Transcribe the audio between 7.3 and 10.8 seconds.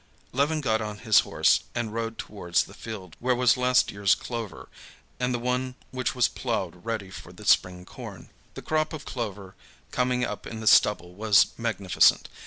the spring corn. The crop of clover coming up in the